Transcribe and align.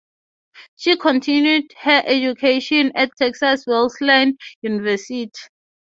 She 0.77 0.97
continued 0.97 1.73
her 1.81 2.01
education 2.07 2.91
at 2.95 3.11
Texas 3.19 3.67
Wesleyan 3.67 4.35
University. 4.63 5.29